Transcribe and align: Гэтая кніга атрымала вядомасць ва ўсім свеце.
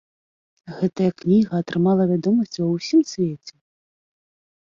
Гэтая 0.77 1.09
кніга 1.21 1.53
атрымала 1.63 2.03
вядомасць 2.13 2.57
ва 2.61 2.67
ўсім 2.75 3.01
свеце. 3.13 3.53